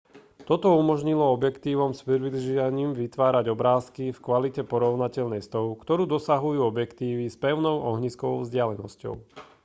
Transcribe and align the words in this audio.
toto 0.49 0.67
umožnilo 0.81 1.25
objektívom 1.37 1.91
s 1.93 2.01
priblížením 2.07 2.91
vytvárať 3.03 3.45
obrázky 3.55 4.03
v 4.09 4.17
kvalite 4.25 4.61
porovnateľnej 4.71 5.41
s 5.45 5.45
tou 5.55 5.65
ktorú 5.83 6.03
dosahujú 6.15 6.57
objektívy 6.71 7.25
s 7.33 7.37
pevnou 7.43 7.77
ohniskovou 7.91 8.39
vzdialenosťou 8.41 9.13